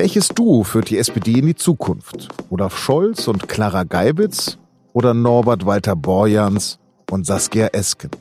Welches 0.00 0.28
Duo 0.28 0.62
führt 0.62 0.90
die 0.90 0.98
SPD 0.98 1.40
in 1.40 1.46
die 1.46 1.56
Zukunft? 1.56 2.28
Olaf 2.50 2.78
Scholz 2.78 3.26
und 3.26 3.48
Clara 3.48 3.82
Geiwitz 3.82 4.56
oder 4.92 5.12
Norbert 5.12 5.66
Walter 5.66 5.96
Borjans 5.96 6.78
und 7.10 7.26
Saskia 7.26 7.66
Esken? 7.72 8.12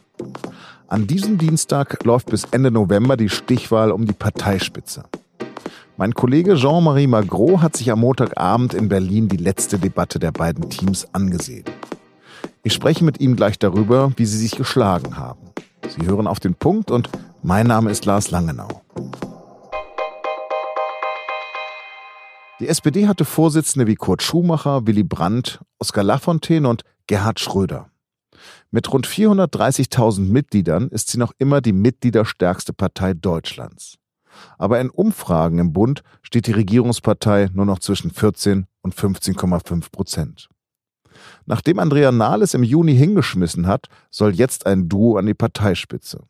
An 0.88 1.06
diesem 1.06 1.38
Dienstag 1.38 2.04
läuft 2.04 2.32
bis 2.32 2.46
Ende 2.46 2.72
November 2.72 3.16
die 3.16 3.30
Stichwahl 3.30 3.92
um 3.92 4.08
die 4.08 4.14
Parteispitze. 4.14 5.04
Mein 5.98 6.16
Kollege 6.16 6.56
Jean-Marie 6.56 7.06
Magro 7.06 7.62
hat 7.62 7.78
sich 7.78 7.92
am 7.92 8.00
Montagabend 8.00 8.74
in 8.74 8.90
Berlin 8.90 9.28
die 9.28 9.38
letzte 9.38 9.78
Debatte 9.78 10.18
der 10.18 10.32
beiden 10.32 10.72
Teams 10.72 11.08
angesehen. 11.14 11.66
Ich 12.64 12.74
spreche 12.74 13.06
mit 13.06 13.20
ihm 13.20 13.36
gleich 13.36 13.60
darüber, 13.60 14.12
wie 14.16 14.26
sie 14.26 14.40
sich 14.40 14.56
geschlagen 14.58 15.18
haben. 15.18 15.52
Sie 15.88 16.08
hören 16.08 16.26
auf 16.26 16.40
den 16.40 16.56
Punkt 16.56 16.90
und 16.90 17.08
mein 17.44 17.68
Name 17.68 17.92
ist 17.92 18.06
Lars 18.06 18.32
Langenau. 18.32 18.82
Die 22.60 22.68
SPD 22.68 23.08
hatte 23.08 23.24
Vorsitzende 23.24 23.86
wie 23.86 23.96
Kurt 23.96 24.24
Schumacher, 24.24 24.88
Willy 24.88 25.04
Brandt, 25.04 25.60
Oskar 25.78 26.04
Lafontaine 26.04 26.68
und 26.68 26.84
Gerhard 27.06 27.40
Schröder. 27.40 27.92
Mit 28.72 28.92
rund 28.92 29.06
430.000 29.06 30.22
Mitgliedern 30.22 30.90
ist 30.90 31.10
sie 31.10 31.20
noch 31.20 31.34
immer 31.38 31.62
die 31.62 31.74
mitgliederstärkste 31.74 32.74
Partei 32.74 33.14
Deutschlands. 33.14 33.98
Aber 34.58 34.80
in 34.82 34.90
Umfragen 34.90 35.60
im 35.60 35.72
Bund 35.72 36.02
steht 36.24 36.48
die 36.48 36.52
Regierungspartei 36.52 37.50
nur 37.54 37.66
noch 37.66 37.78
zwischen 37.78 38.10
14 38.10 38.66
und 38.82 38.96
15,5 38.96 39.92
Prozent. 39.92 40.50
Nachdem 41.46 41.78
Andrea 41.78 42.12
Nahles 42.12 42.56
im 42.56 42.64
Juni 42.64 42.96
hingeschmissen 42.96 43.68
hat, 43.68 43.88
soll 44.10 44.34
jetzt 44.34 44.66
ein 44.66 44.90
Duo 44.90 45.18
an 45.18 45.28
die 45.28 45.34
Parteispitze. 45.36 46.24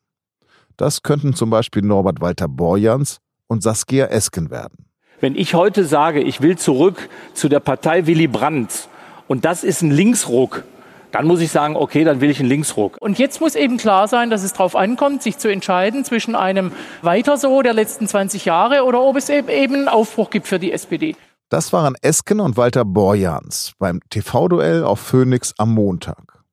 Das 0.76 1.04
könnten 1.04 1.34
zum 1.34 1.50
Beispiel 1.50 1.84
Norbert 1.84 2.20
Walter 2.20 2.50
Borjans 2.50 3.20
und 3.48 3.64
Saskia 3.64 4.08
Esken 4.08 4.50
werden. 4.50 4.87
Wenn 5.20 5.36
ich 5.36 5.56
heute 5.56 5.84
sage, 5.84 6.22
ich 6.22 6.42
will 6.42 6.58
zurück 6.60 7.10
zu 7.34 7.50
der 7.50 7.60
Partei 7.60 8.06
Willy 8.06 8.28
Brandt 8.28 8.88
und 9.28 9.46
das 9.46 9.64
ist 9.64 9.82
ein 9.82 9.90
Linksruck, 9.90 10.64
dann 11.12 11.26
muss 11.26 11.42
ich 11.42 11.50
sagen, 11.50 11.76
okay, 11.76 12.04
dann 12.04 12.22
will 12.22 12.30
ich 12.30 12.40
einen 12.40 12.50
Linksruck. 12.50 12.98
Und 13.00 13.18
jetzt 13.18 13.42
muss 13.42 13.56
eben 13.56 13.78
klar 13.78 14.08
sein, 14.08 14.30
dass 14.30 14.44
es 14.44 14.54
darauf 14.54 14.76
ankommt, 14.76 15.24
sich 15.24 15.40
zu 15.40 15.52
entscheiden 15.52 16.06
zwischen 16.06 16.36
einem 16.36 16.72
Weiter 17.02 17.38
so 17.38 17.64
der 17.64 17.74
letzten 17.74 18.08
20 18.08 18.46
Jahre 18.46 18.84
oder 18.84 19.02
ob 19.02 19.16
es 19.16 19.30
eben 19.30 19.50
einen 19.50 19.88
Aufbruch 19.88 20.30
gibt 20.30 20.48
für 20.48 20.60
die 20.60 20.72
SPD. 20.72 21.16
Das 21.50 21.74
waren 21.74 21.96
Esken 22.02 22.40
und 22.40 22.56
Walter 22.56 22.86
Borjans 22.86 23.72
beim 23.80 24.02
TV-Duell 24.12 24.84
auf 24.84 25.00
Phoenix 25.00 25.56
am 25.58 25.74
Montag. 25.74 26.44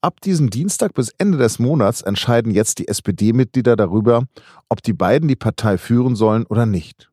Ab 0.00 0.20
diesem 0.20 0.50
Dienstag 0.50 0.94
bis 0.94 1.12
Ende 1.18 1.38
des 1.38 1.58
Monats 1.58 2.02
entscheiden 2.02 2.52
jetzt 2.52 2.78
die 2.78 2.86
SPD-Mitglieder 2.86 3.74
darüber, 3.74 4.22
ob 4.68 4.82
die 4.82 4.92
beiden 4.92 5.26
die 5.26 5.34
Partei 5.34 5.78
führen 5.78 6.14
sollen 6.14 6.46
oder 6.46 6.66
nicht. 6.66 7.07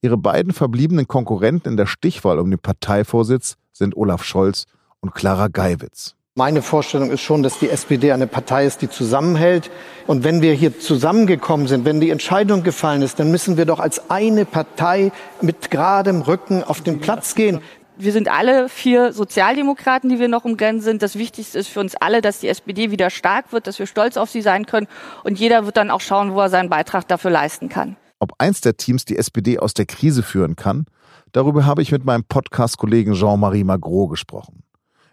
Ihre 0.00 0.16
beiden 0.16 0.52
verbliebenen 0.52 1.08
Konkurrenten 1.08 1.70
in 1.70 1.76
der 1.76 1.86
Stichwahl 1.86 2.38
um 2.38 2.50
den 2.50 2.58
Parteivorsitz 2.58 3.56
sind 3.72 3.96
Olaf 3.96 4.24
Scholz 4.24 4.66
und 5.00 5.14
Clara 5.14 5.48
Geiwitz. 5.48 6.14
Meine 6.34 6.62
Vorstellung 6.62 7.10
ist 7.10 7.20
schon, 7.20 7.42
dass 7.42 7.58
die 7.58 7.68
SPD 7.68 8.10
eine 8.10 8.26
Partei 8.26 8.64
ist, 8.64 8.80
die 8.80 8.88
zusammenhält. 8.88 9.70
Und 10.06 10.24
wenn 10.24 10.40
wir 10.40 10.54
hier 10.54 10.80
zusammengekommen 10.80 11.66
sind, 11.66 11.84
wenn 11.84 12.00
die 12.00 12.08
Entscheidung 12.08 12.62
gefallen 12.62 13.02
ist, 13.02 13.20
dann 13.20 13.30
müssen 13.30 13.58
wir 13.58 13.66
doch 13.66 13.80
als 13.80 14.10
eine 14.10 14.46
Partei 14.46 15.12
mit 15.42 15.70
geradem 15.70 16.22
Rücken 16.22 16.64
auf 16.64 16.80
den 16.80 17.00
Platz 17.00 17.34
gehen. 17.34 17.60
Wir 17.98 18.12
sind 18.12 18.28
alle 18.30 18.70
vier 18.70 19.12
Sozialdemokraten, 19.12 20.08
die 20.08 20.18
wir 20.18 20.28
noch 20.28 20.46
im 20.46 20.54
Rennen 20.54 20.80
sind. 20.80 21.02
Das 21.02 21.16
Wichtigste 21.18 21.58
ist 21.58 21.68
für 21.68 21.80
uns 21.80 21.96
alle, 21.96 22.22
dass 22.22 22.40
die 22.40 22.48
SPD 22.48 22.90
wieder 22.90 23.10
stark 23.10 23.52
wird, 23.52 23.66
dass 23.66 23.78
wir 23.78 23.86
stolz 23.86 24.16
auf 24.16 24.30
sie 24.30 24.40
sein 24.40 24.64
können. 24.64 24.88
Und 25.24 25.38
jeder 25.38 25.66
wird 25.66 25.76
dann 25.76 25.90
auch 25.90 26.00
schauen, 26.00 26.32
wo 26.32 26.40
er 26.40 26.48
seinen 26.48 26.70
Beitrag 26.70 27.06
dafür 27.08 27.30
leisten 27.30 27.68
kann. 27.68 27.96
Ob 28.22 28.34
eins 28.38 28.60
der 28.60 28.76
Teams 28.76 29.04
die 29.04 29.18
SPD 29.18 29.58
aus 29.58 29.74
der 29.74 29.84
Krise 29.84 30.22
führen 30.22 30.54
kann, 30.54 30.86
darüber 31.32 31.66
habe 31.66 31.82
ich 31.82 31.90
mit 31.90 32.04
meinem 32.04 32.22
Podcast-Kollegen 32.22 33.14
Jean-Marie 33.14 33.64
Magro 33.64 34.06
gesprochen. 34.06 34.62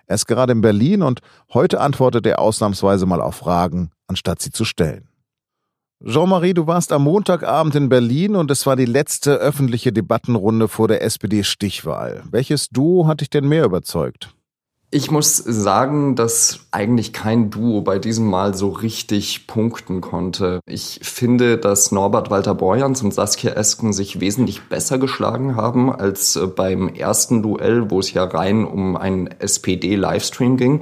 Er 0.06 0.14
ist 0.14 0.28
gerade 0.28 0.52
in 0.52 0.62
Berlin 0.62 1.02
und 1.02 1.22
heute 1.52 1.82
antwortet 1.82 2.28
er 2.28 2.38
ausnahmsweise 2.38 3.08
mal 3.08 3.20
auf 3.20 3.38
Fragen, 3.38 3.90
anstatt 4.06 4.44
sie 4.44 4.52
zu 4.52 4.64
stellen. 4.64 5.10
Jean-Marie, 6.06 6.54
du 6.54 6.68
warst 6.68 6.92
am 6.92 7.06
Montagabend 7.06 7.74
in 7.74 7.90
Berlin 7.90 8.36
und 8.36 8.52
es 8.52 8.68
war 8.68 8.76
die 8.76 8.86
letzte 8.86 9.38
öffentliche 9.38 9.92
Debattenrunde 9.92 10.68
vor 10.68 10.88
der 10.88 11.02
SPD-Stichwahl. 11.02 12.22
Welches 12.30 12.70
Duo 12.70 13.08
hat 13.08 13.22
dich 13.22 13.32
denn 13.32 13.48
mehr 13.48 13.66
überzeugt? 13.66 14.36
Ich 14.92 15.12
muss 15.12 15.38
sagen, 15.38 16.16
dass 16.16 16.62
eigentlich 16.72 17.14
kein 17.14 17.52
Duo 17.52 17.82
bei 17.82 18.00
diesem 18.00 18.26
Mal 18.26 18.56
so 18.56 18.70
richtig 18.70 19.46
punkten 19.46 20.02
konnte. 20.02 20.62
Ich 20.66 21.02
finde, 21.04 21.60
dass 21.60 21.92
Norbert 21.92 22.32
Walter 22.32 22.56
Borjans 22.56 23.04
und 23.04 23.14
Saskia 23.14 23.52
Esken 23.52 23.94
sich 23.94 24.20
wesentlich 24.20 24.64
besser 24.64 24.98
geschlagen 24.98 25.56
haben 25.56 25.92
als 25.94 26.36
äh, 26.38 26.48
beim 26.48 26.88
ersten 26.88 27.44
Duell, 27.44 27.92
wo 27.92 28.00
es 28.00 28.14
ja 28.14 28.24
rein 28.24 28.66
um 28.66 28.98
einen 28.98 29.28
SPD-Livestream 29.28 30.58
ging 30.58 30.82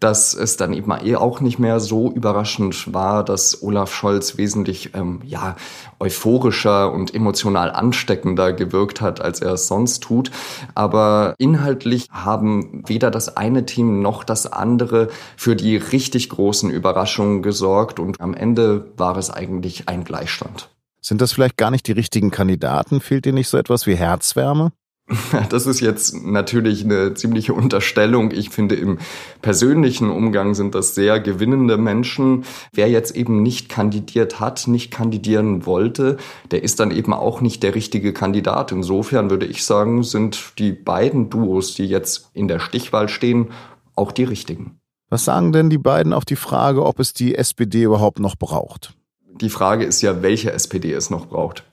dass 0.00 0.34
es 0.34 0.56
dann 0.56 0.72
eben 0.72 0.92
eh 1.02 1.16
auch 1.16 1.40
nicht 1.40 1.58
mehr 1.58 1.80
so 1.80 2.10
überraschend 2.10 2.92
war, 2.92 3.24
dass 3.24 3.62
Olaf 3.62 3.94
Scholz 3.94 4.36
wesentlich 4.36 4.94
ähm, 4.94 5.20
ja, 5.24 5.56
euphorischer 6.00 6.92
und 6.92 7.14
emotional 7.14 7.70
ansteckender 7.70 8.52
gewirkt 8.52 9.00
hat, 9.00 9.20
als 9.20 9.40
er 9.40 9.52
es 9.52 9.68
sonst 9.68 10.02
tut. 10.02 10.30
Aber 10.74 11.34
inhaltlich 11.38 12.08
haben 12.10 12.82
weder 12.86 13.10
das 13.10 13.36
eine 13.36 13.66
Team 13.66 14.02
noch 14.02 14.24
das 14.24 14.46
andere 14.46 15.08
für 15.36 15.56
die 15.56 15.76
richtig 15.76 16.28
großen 16.28 16.70
Überraschungen 16.70 17.42
gesorgt 17.42 17.98
und 17.98 18.20
am 18.20 18.34
Ende 18.34 18.86
war 18.96 19.16
es 19.16 19.30
eigentlich 19.30 19.88
ein 19.88 20.04
Gleichstand. 20.04 20.68
Sind 21.00 21.20
das 21.20 21.32
vielleicht 21.32 21.58
gar 21.58 21.70
nicht 21.70 21.86
die 21.86 21.92
richtigen 21.92 22.30
Kandidaten? 22.30 23.00
Fehlt 23.00 23.26
dir 23.26 23.34
nicht 23.34 23.48
so 23.48 23.58
etwas 23.58 23.86
wie 23.86 23.94
Herzwärme? 23.94 24.72
Das 25.50 25.66
ist 25.66 25.80
jetzt 25.80 26.24
natürlich 26.24 26.84
eine 26.84 27.14
ziemliche 27.14 27.54
Unterstellung. 27.54 28.30
Ich 28.30 28.50
finde, 28.50 28.74
im 28.74 28.98
persönlichen 29.42 30.10
Umgang 30.10 30.54
sind 30.54 30.74
das 30.74 30.94
sehr 30.94 31.20
gewinnende 31.20 31.76
Menschen. 31.76 32.44
Wer 32.72 32.88
jetzt 32.88 33.14
eben 33.14 33.42
nicht 33.42 33.68
kandidiert 33.68 34.40
hat, 34.40 34.66
nicht 34.66 34.90
kandidieren 34.90 35.66
wollte, 35.66 36.16
der 36.50 36.62
ist 36.62 36.80
dann 36.80 36.90
eben 36.90 37.12
auch 37.12 37.40
nicht 37.40 37.62
der 37.62 37.74
richtige 37.74 38.12
Kandidat. 38.12 38.72
Insofern 38.72 39.30
würde 39.30 39.46
ich 39.46 39.64
sagen, 39.64 40.02
sind 40.02 40.54
die 40.58 40.72
beiden 40.72 41.30
Duos, 41.30 41.74
die 41.74 41.86
jetzt 41.86 42.30
in 42.32 42.48
der 42.48 42.58
Stichwahl 42.58 43.08
stehen, 43.08 43.50
auch 43.94 44.12
die 44.12 44.24
richtigen. 44.24 44.78
Was 45.10 45.24
sagen 45.24 45.52
denn 45.52 45.70
die 45.70 45.78
beiden 45.78 46.12
auf 46.12 46.24
die 46.24 46.36
Frage, 46.36 46.84
ob 46.84 46.98
es 46.98 47.12
die 47.12 47.34
SPD 47.34 47.82
überhaupt 47.82 48.18
noch 48.18 48.36
braucht? 48.36 48.94
Die 49.40 49.50
Frage 49.50 49.84
ist 49.84 50.00
ja, 50.00 50.22
welche 50.22 50.52
SPD 50.52 50.92
es 50.92 51.10
noch 51.10 51.26
braucht. 51.26 51.64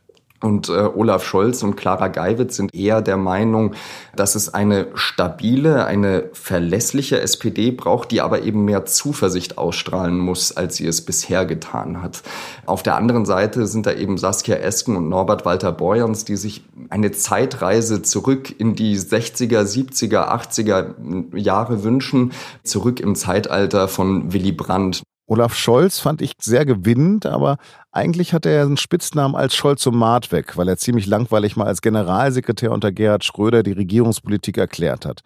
Und 0.41 0.69
äh, 0.69 0.71
Olaf 0.71 1.23
Scholz 1.23 1.61
und 1.61 1.75
Clara 1.75 2.07
Geiwitz 2.07 2.55
sind 2.55 2.73
eher 2.73 3.01
der 3.01 3.17
Meinung, 3.17 3.75
dass 4.15 4.35
es 4.35 4.53
eine 4.53 4.87
stabile, 4.95 5.85
eine 5.85 6.29
verlässliche 6.33 7.21
SPD 7.21 7.71
braucht, 7.71 8.11
die 8.11 8.21
aber 8.21 8.41
eben 8.41 8.65
mehr 8.65 8.85
Zuversicht 8.85 9.57
ausstrahlen 9.59 10.17
muss, 10.17 10.51
als 10.51 10.77
sie 10.77 10.87
es 10.87 11.01
bisher 11.05 11.45
getan 11.45 12.01
hat. 12.01 12.23
Auf 12.65 12.81
der 12.81 12.95
anderen 12.95 13.25
Seite 13.25 13.67
sind 13.67 13.85
da 13.85 13.93
eben 13.93 14.17
Saskia 14.17 14.55
Esken 14.55 14.95
und 14.95 15.09
Norbert 15.09 15.45
Walter 15.45 15.71
Borjans, 15.71 16.25
die 16.25 16.37
sich 16.37 16.63
eine 16.89 17.11
Zeitreise 17.11 18.01
zurück 18.01 18.59
in 18.59 18.75
die 18.75 18.97
60er, 18.97 19.61
70er, 19.61 20.27
80er 20.27 21.37
Jahre 21.37 21.83
wünschen, 21.83 22.33
zurück 22.63 22.99
im 22.99 23.15
Zeitalter 23.15 23.87
von 23.87 24.33
Willy 24.33 24.51
Brandt. 24.51 25.03
Olaf 25.31 25.55
Scholz 25.55 25.99
fand 25.99 26.21
ich 26.21 26.33
sehr 26.41 26.65
gewinnend, 26.65 27.25
aber 27.25 27.55
eigentlich 27.93 28.33
hatte 28.33 28.49
er 28.49 28.63
einen 28.63 28.75
Spitznamen 28.75 29.33
als 29.33 29.55
Scholzomat 29.55 30.33
weg, 30.33 30.57
weil 30.57 30.67
er 30.67 30.75
ziemlich 30.75 31.05
langweilig 31.07 31.55
mal 31.55 31.67
als 31.67 31.81
Generalsekretär 31.81 32.69
unter 32.69 32.91
Gerhard 32.91 33.23
Schröder 33.23 33.63
die 33.63 33.71
Regierungspolitik 33.71 34.57
erklärt 34.57 35.05
hat. 35.05 35.21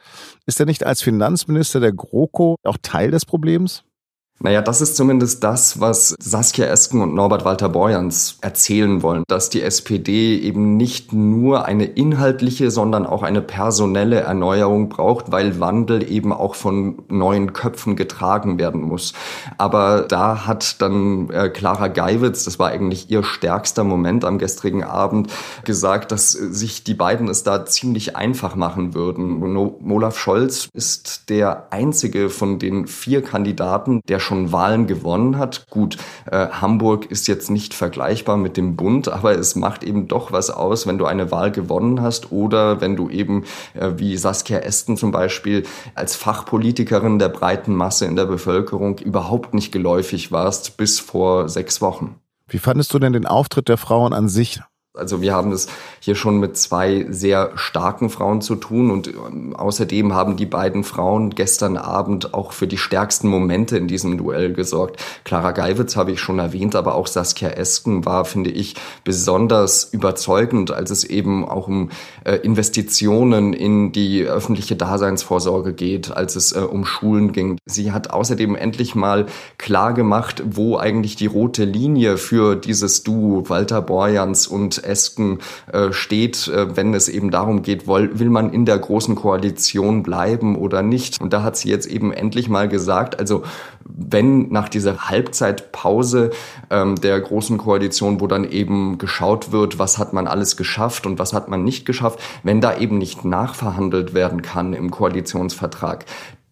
Ist 0.46 0.60
er 0.60 0.68
nicht 0.68 0.86
als 0.86 1.02
Finanzminister 1.02 1.80
der 1.80 1.92
GroKo 1.92 2.58
auch 2.64 2.78
Teil 2.84 3.10
des 3.10 3.26
Problems? 3.26 3.84
Naja, 4.40 4.62
das 4.62 4.82
ist 4.82 4.98
zumindest 4.98 5.46
das, 5.46 5.80
was 5.80 6.14
Saskia 6.20 6.66
Esken 6.66 7.02
und 7.02 7.16
Norbert 7.16 7.46
Walter 7.46 7.70
Borjans 7.70 8.38
erzählen 8.42 9.02
wollen, 9.02 9.24
dass 9.30 9.50
die 9.50 9.62
SPD 9.62 10.38
eben 10.38 10.76
nicht 10.76 11.14
nur 11.14 11.64
eine 11.66 11.86
inhaltliche, 11.86 12.70
sondern 12.70 13.06
auch 13.06 13.24
eine 13.24 13.42
personelle 13.42 14.20
Erneuerung 14.20 14.90
braucht, 14.90 15.32
weil 15.32 15.62
Wandel 15.62 16.12
eben 16.12 16.34
auch 16.34 16.56
von 16.56 17.04
neuen 17.08 17.54
Köpfen 17.54 17.96
getragen 17.96 18.60
werden 18.60 18.82
muss. 18.82 19.14
Aber 19.58 20.02
da 20.02 20.46
hat 20.46 20.82
dann 20.82 21.30
äh, 21.30 21.48
Clara 21.48 21.88
Geiwitz, 21.88 22.44
das 22.44 22.60
war 22.60 22.70
eigentlich 22.70 23.10
ihr 23.10 23.24
stärkster 23.24 23.86
Moment 23.86 24.26
am 24.26 24.38
gestrigen 24.38 24.84
Abend, 24.84 25.32
gesagt, 25.64 26.12
dass 26.12 26.32
sich 26.32 26.84
die 26.84 26.94
beiden 26.94 27.30
es 27.30 27.44
da 27.44 27.66
ziemlich 27.66 28.18
einfach 28.18 28.56
machen 28.56 28.94
würden. 28.96 29.42
Olaf 29.90 30.20
Scholz 30.20 30.68
ist 30.74 31.30
der 31.30 31.68
einzige 31.72 32.30
von 32.30 32.60
den 32.60 32.86
vier 32.86 33.22
Kandidaten, 33.22 34.02
der 34.10 34.25
schon 34.26 34.52
Wahlen 34.52 34.88
gewonnen 34.88 35.38
hat. 35.38 35.68
Gut, 35.70 35.98
äh, 36.30 36.48
Hamburg 36.48 37.06
ist 37.12 37.28
jetzt 37.28 37.50
nicht 37.50 37.74
vergleichbar 37.74 38.38
mit 38.38 38.58
dem 38.58 38.76
Bund, 38.76 39.08
aber 39.08 39.38
es 39.38 39.56
macht 39.56 39.84
eben 39.84 40.08
doch 40.08 40.32
was 40.32 40.50
aus, 40.50 40.88
wenn 40.88 40.98
du 40.98 41.06
eine 41.06 41.32
Wahl 41.32 41.52
gewonnen 41.52 42.02
hast 42.02 42.32
oder 42.32 42.82
wenn 42.82 42.96
du 42.96 43.10
eben 43.10 43.46
äh, 43.74 43.92
wie 43.98 44.18
Saskia 44.18 44.60
Esten 44.60 44.98
zum 44.98 45.12
Beispiel 45.12 45.64
als 45.94 46.16
Fachpolitikerin 46.16 47.20
der 47.20 47.30
breiten 47.30 47.74
Masse 47.74 48.06
in 48.06 48.16
der 48.16 48.26
Bevölkerung 48.26 49.00
überhaupt 49.00 49.54
nicht 49.54 49.72
geläufig 49.72 50.32
warst 50.32 50.78
bis 50.78 51.00
vor 51.00 51.48
sechs 51.48 51.82
Wochen. 51.82 52.16
Wie 52.48 52.60
fandest 52.60 52.94
du 52.94 53.00
denn 53.00 53.14
den 53.14 53.26
Auftritt 53.26 53.70
der 53.70 53.78
Frauen 53.78 54.14
an 54.14 54.30
sich? 54.30 54.62
Also 54.98 55.22
wir 55.22 55.34
haben 55.34 55.52
es 55.52 55.68
hier 56.00 56.16
schon 56.16 56.40
mit 56.40 56.58
zwei 56.58 57.06
sehr 57.10 57.52
starken 57.56 58.10
Frauen 58.10 58.42
zu 58.42 58.56
tun 58.56 58.92
und 58.92 59.08
ähm, 59.08 59.56
außerdem 59.56 60.14
haben 60.14 60.38
die 60.38 60.46
beiden 60.46 60.84
Frauen 60.84 61.32
gestern 61.32 61.78
Abend 61.78 62.34
auch 62.34 62.52
für 62.52 62.68
die 62.68 62.78
stärksten 62.78 63.28
Momente 63.28 63.78
in 63.78 63.88
diesem 63.88 64.18
Duell 64.18 64.54
gesorgt. 64.54 65.04
Clara 65.24 65.52
Geiwitz 65.52 65.96
habe 65.96 66.12
ich 66.12 66.20
schon 66.20 66.40
erwähnt, 66.40 66.76
aber 66.76 66.96
auch 66.96 67.08
Saskia 67.08 67.50
Esken 67.50 68.06
war, 68.06 68.26
finde 68.26 68.52
ich, 68.52 68.76
besonders 69.04 69.86
überzeugend, 69.86 70.72
als 70.72 70.92
es 70.92 71.04
eben 71.04 71.48
auch 71.48 71.68
um 71.68 71.90
äh, 72.24 72.36
Investitionen 72.36 73.54
in 73.54 73.92
die 73.92 74.24
öffentliche 74.24 74.76
Daseinsvorsorge 74.76 75.74
geht, 75.74 76.16
als 76.16 76.36
es 76.36 76.54
äh, 76.54 76.60
um 76.60 76.86
Schulen 76.86 77.32
ging. 77.32 77.58
Sie 77.66 77.92
hat 77.92 78.12
außerdem 78.12 78.56
endlich 78.56 78.96
mal 78.96 79.26
klar 79.58 79.94
gemacht, 79.94 80.44
wo 80.46 80.78
eigentlich 80.78 81.16
die 81.16 81.26
rote 81.26 81.66
Linie 81.66 82.18
für 82.18 82.56
dieses 82.56 83.04
Duo 83.04 83.50
Walter 83.50 83.82
Borjans 83.82 84.48
und 84.48 84.85
Esken 84.86 85.40
äh, 85.72 85.92
steht, 85.92 86.48
äh, 86.48 86.76
wenn 86.76 86.94
es 86.94 87.10
eben 87.10 87.32
darum 87.32 87.62
geht, 87.62 87.88
will, 87.88 88.18
will 88.20 88.30
man 88.30 88.52
in 88.52 88.66
der 88.66 88.78
großen 88.78 89.16
Koalition 89.16 90.04
bleiben 90.04 90.56
oder 90.56 90.82
nicht. 90.82 91.22
Und 91.22 91.34
da 91.34 91.44
hat 91.44 91.58
sie 91.58 91.70
jetzt 91.70 91.88
eben 91.88 92.12
endlich 92.12 92.50
mal 92.50 92.68
gesagt, 92.68 93.20
also 93.20 93.44
wenn 93.84 94.50
nach 94.50 94.70
dieser 94.70 95.10
Halbzeitpause 95.10 96.32
ähm, 96.70 96.96
der 96.96 97.20
großen 97.22 97.58
Koalition, 97.58 98.20
wo 98.20 98.28
dann 98.28 98.50
eben 98.50 98.98
geschaut 98.98 99.52
wird, 99.52 99.80
was 99.80 99.98
hat 99.98 100.14
man 100.14 100.28
alles 100.28 100.58
geschafft 100.58 101.06
und 101.06 101.20
was 101.20 101.34
hat 101.34 101.48
man 101.48 101.64
nicht 101.64 101.86
geschafft, 101.86 102.20
wenn 102.44 102.62
da 102.62 102.78
eben 102.78 102.98
nicht 102.98 103.26
nachverhandelt 103.26 104.14
werden 104.14 104.42
kann 104.42 104.74
im 104.74 104.92
Koalitionsvertrag, 104.92 106.06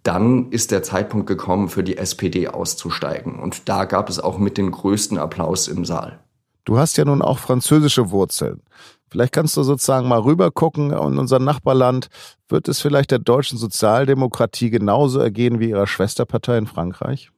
dann 0.04 0.52
ist 0.52 0.72
der 0.72 0.84
Zeitpunkt 0.84 1.28
gekommen, 1.28 1.70
für 1.70 1.84
die 1.84 1.98
SPD 1.98 2.50
auszusteigen. 2.50 3.40
Und 3.40 3.70
da 3.70 3.86
gab 3.86 4.10
es 4.10 4.20
auch 4.20 4.38
mit 4.38 4.58
den 4.58 4.72
größten 4.72 5.18
Applaus 5.18 5.68
im 5.68 5.86
Saal. 5.86 6.20
Du 6.66 6.78
hast 6.78 6.98
ja 6.98 7.06
nun 7.06 7.22
auch 7.22 7.40
französische 7.40 8.12
Wurzeln. 8.12 8.62
Vielleicht 9.10 9.34
kannst 9.34 9.56
du 9.58 9.64
sozusagen 9.64 10.08
mal 10.08 10.22
rübergucken 10.22 10.92
in 10.92 11.20
unser 11.20 11.40
Nachbarland. 11.40 12.08
Wird 12.48 12.68
es 12.68 12.82
vielleicht 12.82 13.12
der 13.12 13.20
deutschen 13.20 13.58
Sozialdemokratie 13.58 14.70
genauso 14.70 15.20
ergehen 15.20 15.60
wie 15.60 15.70
ihrer 15.70 15.88
Schwesterpartei 15.88 16.58
in 16.58 16.68
Frankreich? 16.68 17.32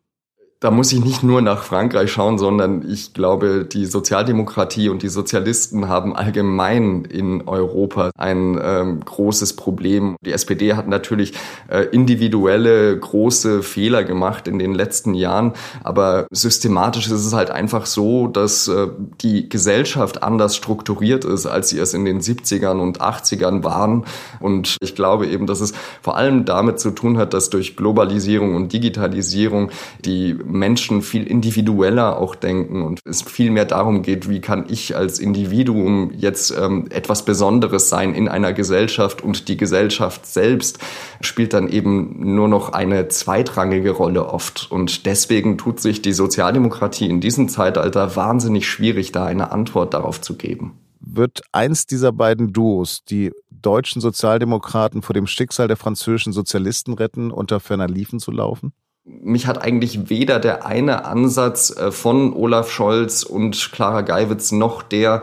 Da 0.65 0.71
muss 0.71 0.91
ich 0.91 1.05
nicht 1.05 1.21
nur 1.21 1.43
nach 1.43 1.61
Frankreich 1.61 2.11
schauen, 2.11 2.39
sondern 2.39 2.89
ich 2.89 3.13
glaube, 3.13 3.65
die 3.71 3.85
Sozialdemokratie 3.85 4.89
und 4.89 5.03
die 5.03 5.09
Sozialisten 5.09 5.89
haben 5.89 6.15
allgemein 6.15 7.05
in 7.05 7.47
Europa 7.47 8.09
ein 8.17 8.59
ähm, 8.59 8.99
großes 9.05 9.57
Problem. 9.57 10.15
Die 10.25 10.31
SPD 10.31 10.73
hat 10.73 10.87
natürlich 10.87 11.33
äh, 11.67 11.83
individuelle 11.91 12.97
große 12.97 13.61
Fehler 13.61 14.03
gemacht 14.03 14.47
in 14.47 14.57
den 14.57 14.73
letzten 14.73 15.13
Jahren, 15.13 15.53
aber 15.83 16.25
systematisch 16.31 17.05
ist 17.05 17.25
es 17.27 17.33
halt 17.33 17.51
einfach 17.51 17.85
so, 17.85 18.25
dass 18.25 18.67
äh, 18.67 18.87
die 19.21 19.47
Gesellschaft 19.49 20.23
anders 20.23 20.55
strukturiert 20.55 21.25
ist, 21.25 21.45
als 21.45 21.69
sie 21.69 21.77
es 21.77 21.93
in 21.93 22.05
den 22.05 22.21
70ern 22.21 22.79
und 22.79 23.01
80ern 23.01 23.63
waren. 23.63 24.05
Und 24.39 24.77
ich 24.81 24.95
glaube 24.95 25.27
eben, 25.27 25.45
dass 25.45 25.61
es 25.61 25.73
vor 26.01 26.17
allem 26.17 26.43
damit 26.45 26.79
zu 26.79 26.89
tun 26.89 27.19
hat, 27.19 27.35
dass 27.35 27.51
durch 27.51 27.77
Globalisierung 27.77 28.55
und 28.55 28.73
Digitalisierung 28.73 29.69
die 30.03 30.35
Menschen 30.57 31.01
viel 31.01 31.27
individueller 31.27 32.17
auch 32.17 32.35
denken 32.35 32.81
und 32.81 32.99
es 33.05 33.21
viel 33.21 33.51
mehr 33.51 33.65
darum 33.65 34.01
geht, 34.01 34.29
wie 34.29 34.41
kann 34.41 34.65
ich 34.69 34.95
als 34.95 35.19
Individuum 35.19 36.11
jetzt 36.15 36.51
ähm, 36.51 36.87
etwas 36.89 37.25
Besonderes 37.25 37.89
sein 37.89 38.13
in 38.13 38.27
einer 38.27 38.53
Gesellschaft 38.53 39.21
und 39.21 39.47
die 39.47 39.57
Gesellschaft 39.57 40.25
selbst 40.25 40.79
spielt 41.21 41.53
dann 41.53 41.69
eben 41.69 42.35
nur 42.35 42.47
noch 42.47 42.73
eine 42.73 43.07
zweitrangige 43.07 43.91
Rolle 43.91 44.27
oft. 44.27 44.71
Und 44.71 45.05
deswegen 45.05 45.57
tut 45.57 45.79
sich 45.79 46.01
die 46.01 46.13
Sozialdemokratie 46.13 47.09
in 47.09 47.21
diesem 47.21 47.49
Zeitalter 47.49 48.15
wahnsinnig 48.15 48.67
schwierig, 48.67 49.11
da 49.11 49.25
eine 49.25 49.51
Antwort 49.51 49.93
darauf 49.93 50.21
zu 50.21 50.37
geben. 50.37 50.79
Wird 50.99 51.43
eins 51.51 51.85
dieser 51.85 52.11
beiden 52.11 52.51
Duos 52.51 53.03
die 53.03 53.31
deutschen 53.51 54.01
Sozialdemokraten 54.01 55.01
vor 55.01 55.13
dem 55.13 55.27
Schicksal 55.27 55.67
der 55.67 55.77
französischen 55.77 56.33
Sozialisten 56.33 56.93
retten, 56.93 57.31
unter 57.31 57.59
ferner 57.59 57.87
Liefen 57.87 58.19
zu 58.19 58.31
laufen? 58.31 58.73
Mich 59.05 59.45
hat 59.45 59.61
eigentlich 59.61 60.09
weder 60.09 60.39
der 60.39 60.65
eine 60.65 61.05
Ansatz 61.05 61.75
äh, 61.75 61.91
von 61.91 62.33
Olaf 62.33 62.71
Scholz 62.71 63.23
und 63.23 63.71
Clara 63.71 64.01
Geiwitz 64.01 64.51
noch 64.51 64.81
der 64.81 65.21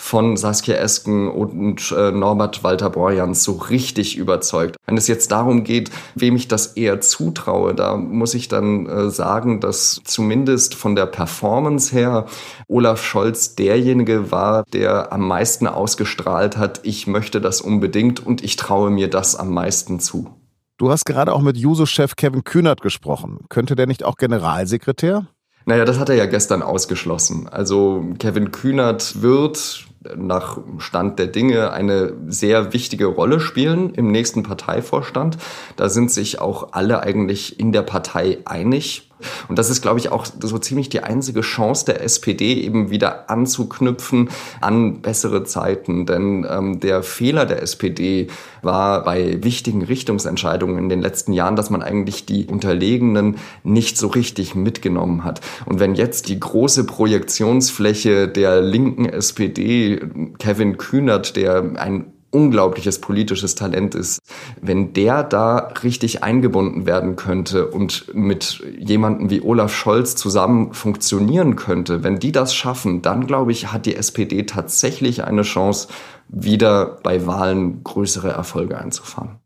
von 0.00 0.38
Saskia 0.38 0.76
Esken 0.76 1.28
und 1.28 1.94
äh, 1.96 2.10
Norbert 2.10 2.64
Walter 2.64 2.88
Borjans 2.88 3.44
so 3.44 3.52
richtig 3.52 4.16
überzeugt. 4.16 4.76
Wenn 4.86 4.96
es 4.96 5.08
jetzt 5.08 5.30
darum 5.30 5.62
geht, 5.62 5.90
wem 6.14 6.36
ich 6.36 6.48
das 6.48 6.68
eher 6.68 7.02
zutraue, 7.02 7.74
da 7.74 7.96
muss 7.96 8.32
ich 8.32 8.48
dann 8.48 8.86
äh, 8.86 9.10
sagen, 9.10 9.60
dass 9.60 10.00
zumindest 10.04 10.74
von 10.74 10.96
der 10.96 11.04
Performance 11.04 11.94
her 11.94 12.24
Olaf 12.66 13.04
Scholz 13.04 13.56
derjenige 13.56 14.32
war, 14.32 14.64
der 14.72 15.12
am 15.12 15.28
meisten 15.28 15.66
ausgestrahlt 15.66 16.56
hat, 16.56 16.80
ich 16.82 17.06
möchte 17.06 17.42
das 17.42 17.60
unbedingt 17.60 18.24
und 18.24 18.42
ich 18.42 18.56
traue 18.56 18.90
mir 18.90 19.08
das 19.08 19.36
am 19.36 19.52
meisten 19.52 20.00
zu. 20.00 20.39
Du 20.80 20.90
hast 20.90 21.04
gerade 21.04 21.34
auch 21.34 21.42
mit 21.42 21.58
Juso-Chef 21.58 22.16
Kevin 22.16 22.42
Kühnert 22.42 22.80
gesprochen. 22.80 23.40
Könnte 23.50 23.76
der 23.76 23.86
nicht 23.86 24.02
auch 24.02 24.16
Generalsekretär? 24.16 25.26
Naja, 25.66 25.84
das 25.84 25.98
hat 25.98 26.08
er 26.08 26.14
ja 26.14 26.24
gestern 26.24 26.62
ausgeschlossen. 26.62 27.46
Also 27.46 28.02
Kevin 28.18 28.50
Kühnert 28.50 29.20
wird 29.20 29.84
nach 30.16 30.58
Stand 30.78 31.18
der 31.18 31.26
Dinge 31.26 31.70
eine 31.72 32.14
sehr 32.28 32.72
wichtige 32.72 33.04
Rolle 33.04 33.40
spielen 33.40 33.92
im 33.92 34.10
nächsten 34.10 34.42
Parteivorstand. 34.42 35.36
Da 35.76 35.90
sind 35.90 36.10
sich 36.10 36.40
auch 36.40 36.72
alle 36.72 37.02
eigentlich 37.02 37.60
in 37.60 37.72
der 37.72 37.82
Partei 37.82 38.38
einig. 38.46 39.09
Und 39.48 39.58
das 39.58 39.70
ist, 39.70 39.82
glaube 39.82 39.98
ich, 39.98 40.12
auch 40.12 40.26
so 40.26 40.58
ziemlich 40.58 40.88
die 40.88 41.02
einzige 41.02 41.40
Chance 41.40 41.84
der 41.86 42.02
SPD, 42.02 42.54
eben 42.54 42.90
wieder 42.90 43.30
anzuknüpfen 43.30 44.30
an 44.60 45.00
bessere 45.02 45.44
Zeiten. 45.44 46.06
Denn 46.06 46.46
ähm, 46.48 46.80
der 46.80 47.02
Fehler 47.02 47.46
der 47.46 47.62
SPD 47.62 48.28
war 48.62 49.04
bei 49.04 49.42
wichtigen 49.42 49.82
Richtungsentscheidungen 49.82 50.78
in 50.78 50.88
den 50.88 51.00
letzten 51.00 51.32
Jahren, 51.32 51.56
dass 51.56 51.70
man 51.70 51.82
eigentlich 51.82 52.26
die 52.26 52.46
Unterlegenen 52.46 53.36
nicht 53.62 53.96
so 53.96 54.08
richtig 54.08 54.54
mitgenommen 54.54 55.24
hat. 55.24 55.40
Und 55.66 55.80
wenn 55.80 55.94
jetzt 55.94 56.28
die 56.28 56.38
große 56.38 56.84
Projektionsfläche 56.84 58.28
der 58.28 58.60
linken 58.60 59.06
SPD, 59.06 60.00
Kevin 60.38 60.76
Kühnert, 60.76 61.36
der 61.36 61.72
ein 61.76 62.12
unglaubliches 62.30 63.00
politisches 63.00 63.54
Talent 63.54 63.94
ist, 63.94 64.20
wenn 64.60 64.92
der 64.92 65.22
da 65.22 65.58
richtig 65.82 66.22
eingebunden 66.22 66.86
werden 66.86 67.16
könnte 67.16 67.68
und 67.68 68.14
mit 68.14 68.62
jemandem 68.78 69.30
wie 69.30 69.42
Olaf 69.42 69.74
Scholz 69.74 70.16
zusammen 70.16 70.72
funktionieren 70.72 71.56
könnte, 71.56 72.04
wenn 72.04 72.18
die 72.18 72.32
das 72.32 72.54
schaffen, 72.54 73.02
dann 73.02 73.26
glaube 73.26 73.52
ich, 73.52 73.72
hat 73.72 73.86
die 73.86 73.96
SPD 73.96 74.44
tatsächlich 74.44 75.24
eine 75.24 75.42
Chance, 75.42 75.88
wieder 76.32 76.98
bei 77.02 77.26
Wahlen 77.26 77.82
größere 77.82 78.30
Erfolge 78.30 78.78
einzufahren. 78.78 79.40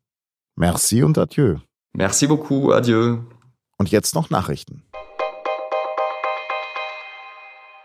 Merci 0.56 1.02
und 1.02 1.16
adieu. 1.18 1.56
Merci 1.94 2.26
beaucoup, 2.26 2.72
adieu. 2.72 3.18
Und 3.78 3.90
jetzt 3.90 4.14
noch 4.14 4.30
Nachrichten. 4.30 4.83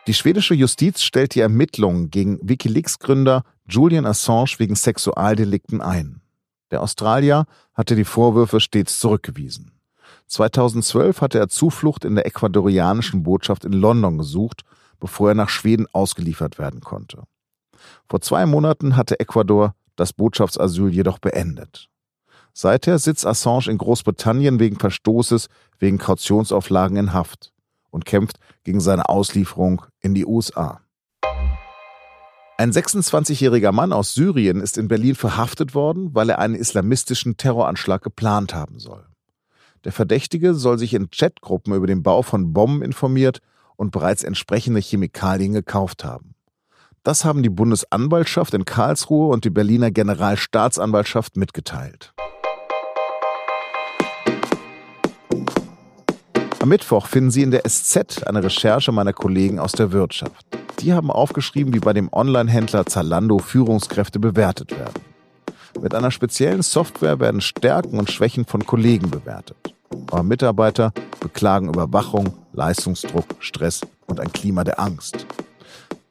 Die 0.10 0.16
schwedische 0.16 0.56
Justiz 0.56 1.04
stellt 1.04 1.36
die 1.36 1.40
Ermittlungen 1.40 2.10
gegen 2.10 2.40
Wikileaks-Gründer 2.42 3.44
Julian 3.68 4.08
Assange 4.08 4.56
wegen 4.58 4.74
Sexualdelikten 4.74 5.82
ein. 5.82 6.22
Der 6.72 6.82
Australier 6.82 7.46
hatte 7.76 7.96
die 7.96 8.06
Vorwürfe 8.06 8.60
stets 8.60 8.98
zurückgewiesen. 8.98 9.80
2012 10.26 11.22
hatte 11.22 11.38
er 11.38 11.48
Zuflucht 11.48 12.06
in 12.06 12.16
der 12.16 12.26
ecuadorianischen 12.26 13.22
Botschaft 13.22 13.66
in 13.66 13.72
London 13.72 14.18
gesucht, 14.18 14.64
bevor 15.00 15.30
er 15.30 15.36
nach 15.36 15.50
Schweden 15.50 15.86
ausgeliefert 15.94 16.58
werden 16.58 16.82
konnte. 16.82 17.26
Vor 18.08 18.20
zwei 18.22 18.48
Monaten 18.48 18.96
hatte 18.96 19.20
Ecuador 19.20 19.76
das 19.96 20.14
Botschaftsasyl 20.14 20.92
jedoch 20.92 21.20
beendet. 21.20 21.88
Seither 22.52 22.98
sitzt 22.98 23.28
Assange 23.28 23.68
in 23.70 23.78
Großbritannien 23.78 24.60
wegen 24.60 24.80
Verstoßes 24.80 25.50
wegen 25.78 26.00
Kautionsauflagen 26.00 26.98
in 26.98 27.14
Haft 27.14 27.54
und 27.92 28.06
kämpft 28.06 28.40
gegen 28.64 28.80
seine 28.80 29.10
Auslieferung 29.10 29.84
in 30.02 30.14
die 30.14 30.26
USA. 30.26 30.82
Ein 32.58 32.72
26-jähriger 32.72 33.72
Mann 33.72 33.94
aus 33.94 34.14
Syrien 34.14 34.60
ist 34.60 34.78
in 34.78 34.90
Berlin 34.90 35.16
verhaftet 35.16 35.74
worden, 35.74 36.14
weil 36.14 36.30
er 36.30 36.40
einen 36.40 36.56
islamistischen 36.56 37.38
Terroranschlag 37.38 38.02
geplant 38.02 38.54
haben 38.54 38.80
soll. 38.80 39.06
Der 39.86 39.94
Verdächtige 39.94 40.54
soll 40.54 40.78
sich 40.78 40.94
in 40.94 41.10
Chatgruppen 41.10 41.74
über 41.74 41.88
den 41.88 42.04
Bau 42.04 42.22
von 42.22 42.52
Bomben 42.52 42.82
informiert 42.82 43.40
und 43.78 43.92
bereits 43.92 44.24
entsprechende 44.24 44.82
Chemikalien 44.82 45.54
gekauft 45.54 46.04
haben. 46.04 46.36
Das 47.04 47.24
haben 47.24 47.44
die 47.44 47.50
Bundesanwaltschaft 47.50 48.54
in 48.54 48.66
Karlsruhe 48.66 49.32
und 49.32 49.46
die 49.46 49.50
Berliner 49.50 49.90
Generalstaatsanwaltschaft 49.90 51.38
mitgeteilt. 51.38 52.14
Am 56.70 56.74
Mittwoch 56.74 57.08
finden 57.08 57.32
Sie 57.32 57.42
in 57.42 57.50
der 57.50 57.68
SZ 57.68 58.28
eine 58.28 58.44
Recherche 58.44 58.92
meiner 58.92 59.12
Kollegen 59.12 59.58
aus 59.58 59.72
der 59.72 59.92
Wirtschaft. 59.92 60.46
Die 60.82 60.94
haben 60.94 61.10
aufgeschrieben, 61.10 61.74
wie 61.74 61.80
bei 61.80 61.94
dem 61.94 62.14
Online-Händler 62.14 62.86
Zalando 62.86 63.40
Führungskräfte 63.40 64.20
bewertet 64.20 64.78
werden. 64.78 65.02
Mit 65.82 65.96
einer 65.96 66.12
speziellen 66.12 66.62
Software 66.62 67.20
werden 67.20 67.42
Stärken 67.42 67.98
und 67.98 68.12
Schwächen 68.12 68.46
von 68.46 68.68
Kollegen 68.68 69.10
bewertet. 69.10 69.74
Aber 70.12 70.22
Mitarbeiter 70.22 70.94
beklagen 71.20 71.70
Überwachung, 71.70 72.36
Leistungsdruck, 72.54 73.26
Stress 73.40 73.82
und 74.06 74.20
ein 74.20 74.32
Klima 74.32 74.64
der 74.64 74.80
Angst. 74.80 75.26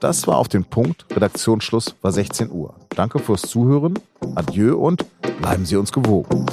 Das 0.00 0.27
war 0.27 0.38
auf 0.38 0.49
den 0.49 0.65
Punkt. 0.65 1.07
Redaktionsschluss 1.15 1.95
war 2.03 2.11
16 2.11 2.50
Uhr. 2.50 2.75
Danke 2.97 3.21
fürs 3.21 3.43
Zuhören. 3.43 3.95
Adieu 4.35 4.75
und 4.75 5.07
bleiben 5.41 5.65
Sie 5.65 5.77
uns 5.77 5.93
gewogen. 5.93 6.47